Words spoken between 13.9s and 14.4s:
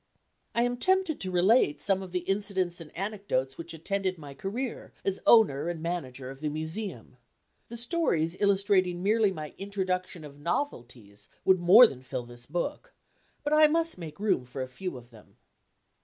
make